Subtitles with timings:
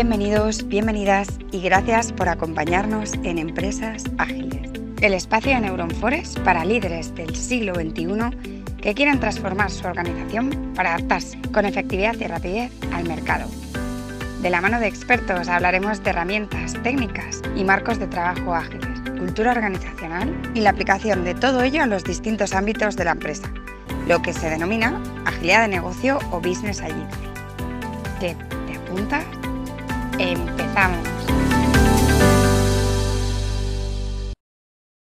[0.00, 4.70] Bienvenidos, bienvenidas y gracias por acompañarnos en Empresas Ágiles,
[5.00, 10.94] el espacio de Neuronforest para líderes del siglo XXI que quieren transformar su organización para
[10.94, 13.50] adaptarse con efectividad y rapidez al mercado.
[14.40, 19.50] De la mano de expertos hablaremos de herramientas, técnicas y marcos de trabajo ágiles, cultura
[19.50, 23.52] organizacional y la aplicación de todo ello en los distintos ámbitos de la empresa,
[24.06, 27.16] lo que se denomina agilidad de negocio o business agility.
[28.20, 28.36] ¿Qué
[28.68, 29.37] te apuntas?
[30.18, 31.06] Empezamos.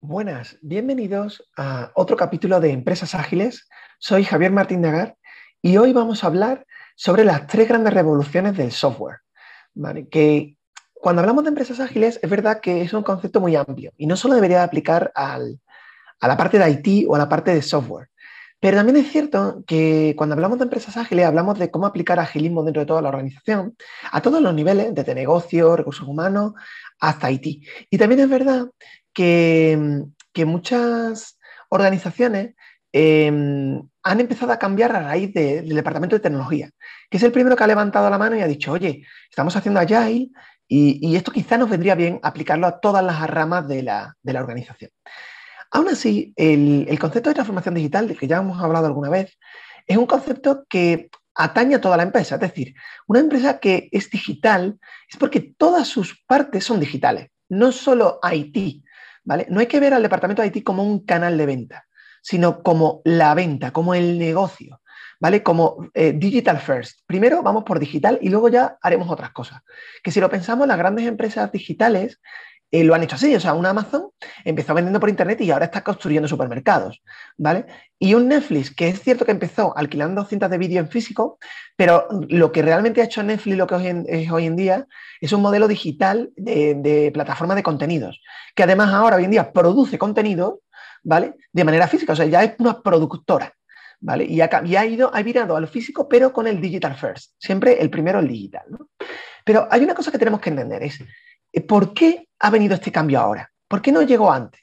[0.00, 3.68] Buenas, bienvenidos a otro capítulo de Empresas Ágiles.
[3.98, 5.16] Soy Javier Martín Nagar
[5.60, 9.18] y hoy vamos a hablar sobre las tres grandes revoluciones del software.
[10.10, 10.56] Que
[10.94, 14.16] cuando hablamos de empresas ágiles es verdad que es un concepto muy amplio y no
[14.16, 15.38] solo debería aplicar a
[16.20, 18.10] la parte de IT o a la parte de software.
[18.60, 22.62] Pero también es cierto que cuando hablamos de empresas ágiles, hablamos de cómo aplicar agilismo
[22.62, 23.74] dentro de toda la organización,
[24.12, 26.52] a todos los niveles, desde negocio, recursos humanos,
[27.00, 27.64] hasta IT.
[27.90, 28.66] Y también es verdad
[29.14, 30.04] que,
[30.46, 32.54] muchas organizaciones
[32.92, 36.70] em, han empezado a cambiar a raíz del departamento de tecnología,
[37.10, 39.80] que es el primero que ha levantado la mano y ha dicho, oye, estamos haciendo
[39.80, 40.30] Agile
[40.66, 44.90] y, y esto quizá nos vendría bien aplicarlo a todas las ramas de la organización.
[45.70, 49.38] Aún así, el, concepto de transformación digital, del que ya hemos hablado alguna vez,
[49.86, 52.34] es un concepto que atañe a toda la empresa.
[52.34, 52.74] Es decir,
[53.06, 58.84] una empresa que es digital es porque todas sus partes son digitales, no solo IT.
[59.24, 59.46] ¿vale?
[59.48, 61.86] No hay que ver al departamento de IT como un canal de venta,
[62.20, 64.80] sino como la venta, como el negocio.
[65.22, 65.42] ¿Vale?
[65.42, 67.00] Como eh, digital first.
[67.04, 69.60] Primero vamos por digital y luego ya haremos otras cosas.
[70.02, 72.22] Que si lo pensamos, las grandes empresas digitales
[72.70, 73.34] eh, lo han hecho así.
[73.34, 74.10] O sea, un Amazon
[74.44, 77.02] empezó vendiendo por Internet y ahora está construyendo supermercados,
[77.36, 77.66] ¿vale?
[77.98, 81.38] Y un Netflix, que es cierto que empezó alquilando cintas de vídeo en físico,
[81.76, 84.86] pero lo que realmente ha hecho Netflix, lo que hoy es hoy en día,
[85.20, 88.20] es un modelo digital de, plataforma de contenidos,
[88.54, 90.60] que además ahora hoy en día produce contenido,
[91.02, 91.34] ¿vale?
[91.52, 93.52] De manera física, o sea, ya es una productora.
[94.02, 94.24] ¿Vale?
[94.24, 97.34] Y ha, ido, ha virado a lo físico, pero con el digital first.
[97.38, 98.62] Siempre el primero el digital.
[98.70, 98.88] ¿no?
[99.44, 101.04] Pero hay una cosa que tenemos que entender, es
[101.68, 103.50] ¿por qué ha venido este cambio ahora?
[103.68, 104.60] ¿Por qué no llegó antes?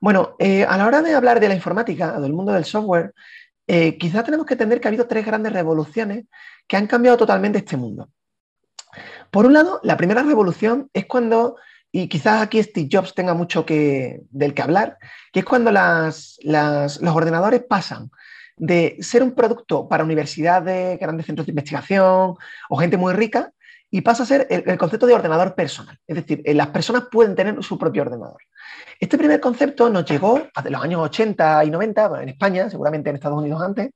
[0.00, 3.12] Bueno, eh, a la hora de hablar de la informática, del mundo del software,
[3.66, 6.24] eh, quizás tenemos que entender que ha habido tres grandes revoluciones
[6.66, 8.08] que han cambiado totalmente este mundo.
[9.30, 11.56] Por un lado, la primera revolución es cuando,
[11.92, 14.98] y quizás aquí Steve Jobs tenga mucho que, del que hablar,
[15.32, 16.30] que es cuando los
[17.02, 18.10] ordenadores pasan
[18.56, 22.34] de ser un producto para universidades, grandes centros de investigación
[22.68, 23.52] o gente muy rica,
[23.90, 25.98] y pasa a ser el, concepto de ordenador personal.
[26.06, 28.40] Es decir, eh, las personas pueden tener su propio ordenador.
[29.00, 33.16] Este primer concepto nos llegó hace los años 80 y 90, en España, seguramente en
[33.16, 33.90] Estados Unidos antes,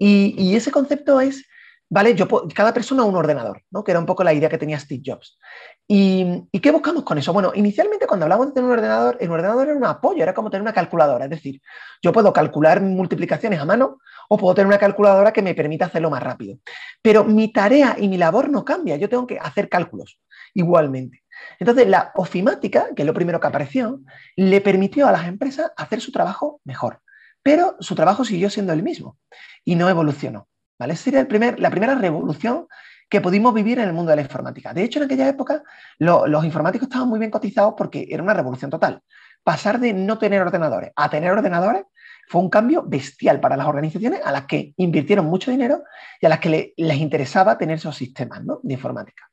[0.00, 1.44] y ese concepto es
[1.88, 2.14] ¿vale?
[2.14, 3.82] Yo, cada persona un ordenador, ¿no?
[3.82, 5.38] Que era un poco la idea que tenía Steve Jobs.
[5.86, 7.32] ¿Y, qué buscamos con eso?
[7.32, 10.50] Bueno, inicialmente cuando hablamos de tener un ordenador, el ordenador era un apoyo, era como
[10.50, 11.24] tener una calculadora.
[11.24, 11.62] Es decir,
[12.02, 16.10] yo puedo calcular multiplicaciones a mano o puedo tener una calculadora que me permita hacerlo
[16.10, 16.58] más rápido.
[17.00, 20.20] Pero mi tarea y mi labor no cambia, yo tengo que hacer cálculos
[20.54, 21.22] igualmente.
[21.58, 24.00] Entonces, la ofimática, que es lo primero que apareció,
[24.36, 27.00] le permitió a las empresas hacer su trabajo mejor.
[27.42, 29.16] Pero su trabajo siguió siendo el mismo
[29.64, 30.48] y no evolucionó.
[30.78, 31.26] Esa sería
[31.58, 32.66] la primera revolución
[33.08, 34.74] que pudimos vivir en el mundo de la informática.
[34.74, 35.62] De hecho, en aquella época
[35.98, 39.02] los informáticos estaban muy bien cotizados porque era una revolución total.
[39.42, 41.84] Pasar de no tener ordenadores a tener ordenadores
[42.28, 45.84] fue un cambio bestial para las organizaciones a las que invirtieron mucho dinero
[46.20, 49.28] y a las que les interesaba tener esos sistemas de informática.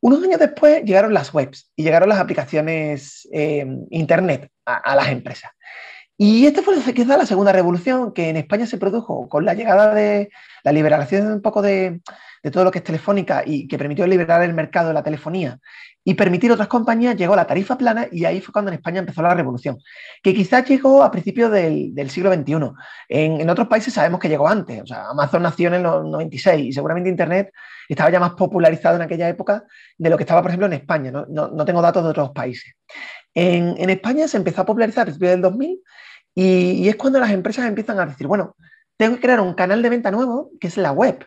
[0.00, 5.50] Unos años después llegaron las webs y llegaron las aplicaciones eh, Internet a, las empresas.
[6.16, 9.92] Y esta fue quizá la segunda revolución que en España se produjo con la llegada
[9.92, 10.30] de
[10.62, 12.02] la liberación un poco de,
[12.52, 15.58] todo lo que es telefónica y que permitió liberar el mercado de la telefonía
[16.04, 19.22] y permitir otras compañías, llegó la tarifa plana y ahí fue cuando en España empezó
[19.22, 19.78] la revolución,
[20.22, 22.54] que quizás llegó a principios del, siglo XXI.
[23.08, 26.72] En, otros países sabemos que llegó antes, o sea, Amazon nació en los 96 y
[26.72, 27.50] seguramente Internet
[27.88, 29.64] estaba ya más popularizado en aquella época
[29.96, 31.10] de lo que estaba, por ejemplo, en España.
[31.10, 32.74] No, tengo datos de otros países.
[33.32, 35.80] En, en, España se empezó a popularizar a principios del 2000
[36.34, 38.56] y, es cuando las empresas empiezan a decir, bueno,
[38.96, 41.26] tengo que crear un canal de venta nuevo, que es la web.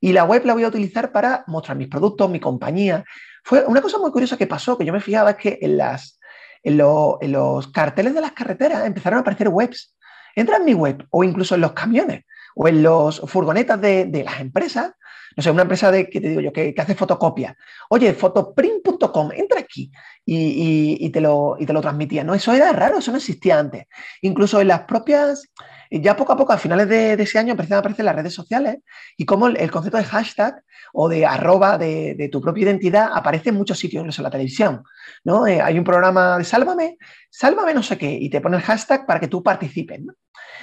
[0.00, 3.04] Y la web la voy a utilizar para mostrar mis productos, mi compañía.
[3.44, 6.18] Fue una cosa muy curiosa que pasó, que yo me fijaba, es que en, las,
[6.62, 9.94] en, los carteles de las carreteras empezaron a aparecer webs.
[10.34, 12.24] Entra en mi web o incluso en los camiones
[12.54, 14.92] o en los furgonetas de, de las empresas,
[15.36, 17.56] no sé, una empresa de, que te digo yo, que, hace fotocopia.
[17.90, 19.92] Oye, fotoprint.com, entra aquí
[20.24, 22.24] y, te lo, y te lo transmitía.
[22.24, 23.84] No, eso era raro, eso no existía antes.
[24.22, 25.52] Incluso en las propias,
[25.90, 28.78] ya poco a poco, a finales de, ese año, empezaron a aparecer las redes sociales
[29.18, 30.62] y como el, concepto de hashtag
[30.94, 34.84] o de arroba de, tu propia identidad aparece en muchos sitios, incluso en la televisión.
[35.22, 35.46] ¿no?
[35.46, 36.96] Eh, hay un programa de Sálvame,
[37.28, 40.00] Sálvame no sé qué, y te pone el hashtag para que tú participes.
[40.00, 40.14] ¿no?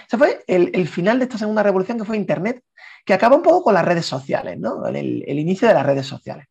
[0.07, 2.63] Ese fue el, final de esta segunda revolución que fue Internet,
[3.05, 4.85] que acaba un poco con las redes sociales, ¿no?
[4.87, 6.47] el, inicio de las redes sociales,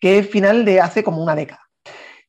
[0.00, 1.62] que es final de hace como una década.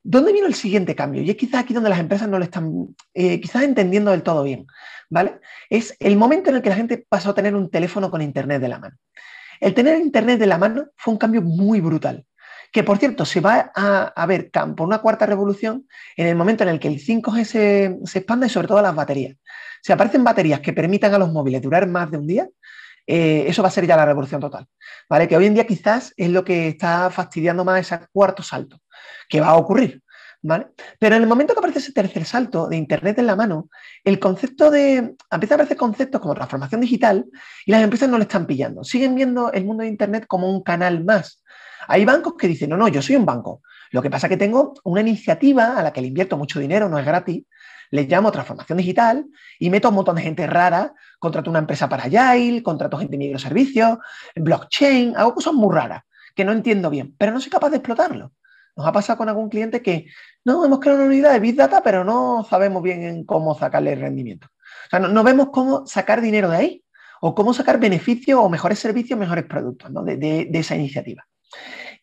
[0.02, 1.22] ¿Dónde vino el siguiente cambio?
[1.22, 4.42] Y es quizás aquí donde las empresas no lo están eh, quizás entendiendo del todo
[4.42, 4.66] bien,
[5.08, 5.40] ¿vale?
[5.70, 8.60] Es el momento en el que la gente pasó a tener un teléfono con Internet
[8.60, 8.96] de la mano.
[9.60, 12.26] El tener Internet de la mano fue un cambio muy brutal,
[12.70, 16.68] que por cierto se va a, ver por una cuarta revolución en el momento en
[16.68, 19.36] el que el 5G se, se expande sobre todo las baterías.
[19.80, 22.48] Si aparecen baterías que permitan a los móviles durar más de un día,
[23.06, 24.66] eh, eso va a ser ya la revolución total.
[25.08, 25.28] ¿vale?
[25.28, 28.80] Que hoy en día quizás es lo que está fastidiando más ese cuarto salto,
[29.28, 30.02] que va a ocurrir.
[30.42, 30.68] ¿vale?
[30.98, 33.68] Pero en el momento que aparece ese tercer salto de Internet en la mano,
[34.04, 35.16] el concepto de.
[35.30, 37.24] empieza a aparecer conceptos como transformación digital
[37.64, 38.84] y las empresas no le están pillando.
[38.84, 41.42] Siguen viendo el mundo de Internet como un canal más.
[41.88, 43.62] Hay bancos que dicen, no, no, yo soy un banco.
[43.90, 46.88] Lo que pasa es que tengo una iniciativa a la que le invierto mucho dinero,
[46.88, 47.44] no es gratis,
[47.90, 49.26] les llamo transformación digital
[49.58, 53.14] y meto a un montón de gente rara, contrato una empresa para Agile, contrato gente
[53.14, 53.98] en microservicios,
[54.34, 56.02] blockchain, hago cosas muy raras
[56.34, 58.32] que no entiendo bien, pero no soy capaz de explotarlo.
[58.76, 60.06] Nos ha pasado con algún cliente que
[60.44, 64.00] no hemos creado una unidad de Big Data, pero no sabemos bien cómo sacarle el
[64.00, 64.48] rendimiento.
[64.86, 66.84] O sea, no, vemos cómo sacar dinero de ahí
[67.20, 71.24] o cómo sacar beneficios o mejores servicios, mejores productos de, esa iniciativa.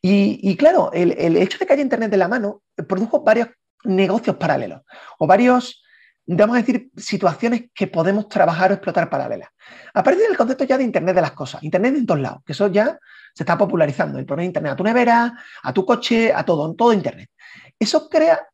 [0.02, 3.50] Y, claro, el, hecho de que haya Internet de la mano produjo varios
[3.84, 4.82] negocios paralelos
[5.20, 5.84] o varios,
[6.26, 9.50] vamos a decir, situaciones que podemos trabajar o explotar paralelas.
[9.94, 12.68] Aparece el concepto ya de Internet de las cosas, Internet en todos lados, que eso
[12.68, 12.98] ya
[13.34, 16.76] se está popularizando, el poner Internet a tu nevera, a tu coche, a todo, en
[16.76, 17.30] todo Internet.
[17.78, 18.48] Eso crea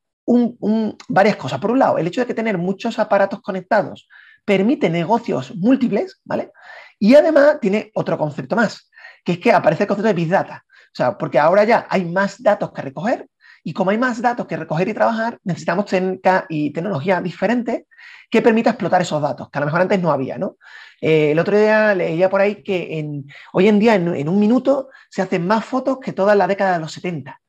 [1.07, 1.59] varias cosas.
[1.59, 4.07] Por un lado, el hecho de que tener muchos aparatos conectados
[4.43, 6.51] permite negocios múltiples, ¿vale?
[6.99, 8.89] Y además tiene otro concepto más,
[9.23, 10.65] que es que aparece el concepto de Big Data.
[10.97, 13.27] O sea, porque ahora ya hay más datos que recoger,
[13.63, 17.83] y como hay más datos que recoger y trabajar, necesitamos técnica y tecnología diferentes
[18.31, 20.57] que permita explotar esos datos, que a lo mejor antes no había, ¿no?
[20.99, 23.13] Eh, el otro día leía por ahí que
[23.53, 26.79] hoy en día en, un minuto se hacen más fotos que toda la década de
[26.79, 27.39] los 70,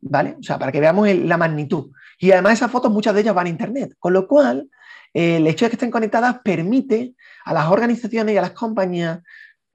[0.00, 0.36] ¿vale?
[0.40, 1.92] O sea, para que veamos la magnitud.
[2.18, 4.68] Y además esas fotos, muchas de ellas van a Internet, con lo cual
[5.14, 7.14] el hecho de que estén conectadas permite
[7.44, 9.20] a las organizaciones y a las compañías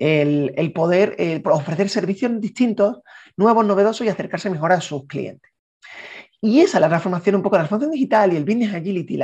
[0.01, 3.01] el, poder ofrecer servicios distintos,
[3.37, 5.51] nuevos, novedosos y acercarse mejor a sus clientes.
[6.43, 9.19] Y esa es la transformación un poco, la transformación digital y el business agility,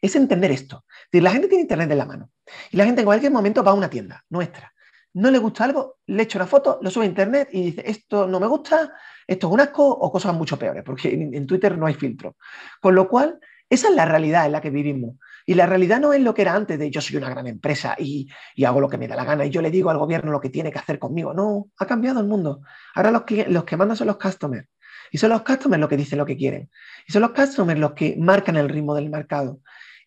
[0.00, 0.84] es entender esto.
[1.12, 2.30] la gente tiene internet en la mano
[2.70, 4.72] y la gente en cualquier momento va a una tienda nuestra.
[5.12, 8.26] No le gusta algo, le echa una foto, lo sube a internet y dice, esto
[8.26, 8.94] no me gusta,
[9.26, 12.36] esto es un asco o cosas mucho peores, porque en, Twitter no hay filtro.
[12.80, 13.38] Con lo cual,
[13.68, 15.16] esa es la realidad en la que vivimos.
[15.46, 17.96] Y la realidad no es lo que era antes de yo soy una gran empresa
[17.98, 20.32] y, y, hago lo que me da la gana y yo le digo al gobierno
[20.32, 21.34] lo que tiene que hacer conmigo.
[21.34, 22.62] No, ha cambiado el mundo.
[22.94, 24.68] Ahora los, los que mandan son los customers.
[25.10, 26.70] Y son los customers los que dicen lo que quieren.
[27.06, 29.60] Y son los customers los que marcan el ritmo del mercado.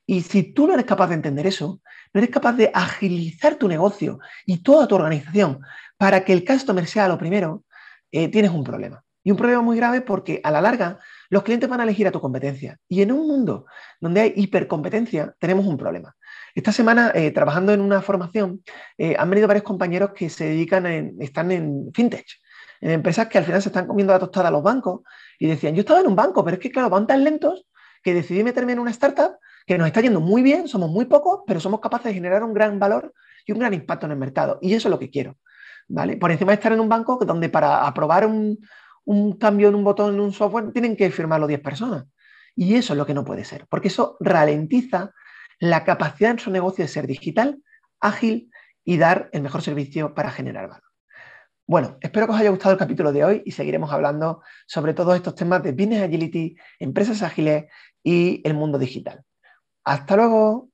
[0.06, 1.81] Y si tú no eres capaz de entender eso,
[2.13, 5.59] no eres capaz de agilizar tu negocio y toda tu organización
[5.98, 7.63] para que el customer sea lo primero,
[8.12, 9.04] eh, tienes un problema.
[9.24, 12.12] Y un problema muy grave porque a la larga los clientes van a elegir a
[12.12, 12.77] tu competencia.
[12.88, 13.65] Y en un mundo
[14.00, 16.15] donde hay hipercompetencia, tenemos un problema.
[16.56, 18.63] Esta semana, eh, trabajando en una formación,
[18.97, 22.25] eh, han venido varios compañeros que se dedican, en, están en fintech
[22.81, 25.02] en empresas que al final se están comiendo la tostada a los bancos
[25.40, 27.66] y decían, yo estaba en un banco, pero es que claro, van tan lentos
[28.04, 31.42] que decidí meterme en una startup que nos está yendo muy bien, somos muy pocos,
[31.45, 33.13] pero somos capaces de generar un gran valor
[33.45, 34.59] y un gran impacto en el mercado.
[34.61, 35.37] Y eso es lo que quiero.
[35.87, 36.18] ¿vale?
[36.18, 38.59] Por encima de estar en un banco donde para aprobar un,
[39.07, 42.06] un cambio en un botón en un software tienen que firmarlo 10 personas.
[42.56, 45.14] Y eso es lo que no puede ser, porque eso ralentiza
[45.59, 47.64] la capacidad en su negocio de ser digital,
[48.02, 48.52] ágil
[48.83, 50.83] y dar el mejor servicio para generar valor.
[51.66, 55.16] Bueno, espero que os haya gustado el capítulo de hoy y seguiremos hablando sobre todos
[55.16, 57.66] estos temas de Business Agility, empresas ágiles
[58.04, 59.23] y el mundo digital.
[59.85, 60.69] Hasta luego.